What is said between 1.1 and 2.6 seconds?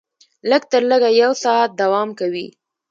یو ساعت دوام کوي.